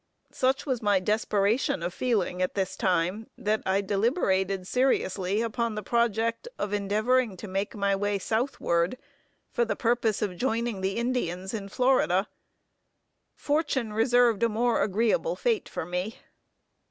[0.31, 5.83] Such was my desperation of feeling, at this time, that I deliberated seriously upon the
[5.83, 8.97] project of endeavoring to make my way southward,
[9.51, 12.27] for the purpose of joining the Indians in Florida.
[13.35, 16.17] Fortune reserved a more agreeable fate for me.